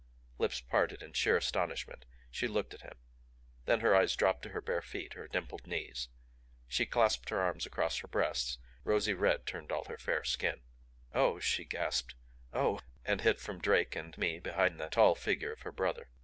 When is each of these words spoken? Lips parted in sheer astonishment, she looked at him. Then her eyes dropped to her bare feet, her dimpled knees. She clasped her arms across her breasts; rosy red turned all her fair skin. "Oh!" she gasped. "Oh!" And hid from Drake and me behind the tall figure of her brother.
Lips 0.39 0.59
parted 0.61 1.03
in 1.03 1.13
sheer 1.13 1.37
astonishment, 1.37 2.05
she 2.31 2.47
looked 2.47 2.73
at 2.73 2.81
him. 2.81 2.95
Then 3.65 3.81
her 3.81 3.95
eyes 3.95 4.15
dropped 4.15 4.41
to 4.41 4.49
her 4.49 4.59
bare 4.59 4.81
feet, 4.81 5.13
her 5.13 5.27
dimpled 5.27 5.67
knees. 5.67 6.09
She 6.67 6.87
clasped 6.87 7.29
her 7.29 7.39
arms 7.39 7.67
across 7.67 7.99
her 7.99 8.07
breasts; 8.07 8.57
rosy 8.83 9.13
red 9.13 9.45
turned 9.45 9.71
all 9.71 9.83
her 9.85 9.99
fair 9.99 10.23
skin. 10.23 10.61
"Oh!" 11.13 11.39
she 11.39 11.65
gasped. 11.65 12.15
"Oh!" 12.51 12.79
And 13.05 13.21
hid 13.21 13.39
from 13.39 13.61
Drake 13.61 13.95
and 13.95 14.17
me 14.17 14.39
behind 14.39 14.79
the 14.79 14.87
tall 14.89 15.13
figure 15.13 15.51
of 15.53 15.61
her 15.61 15.71
brother. 15.71 16.09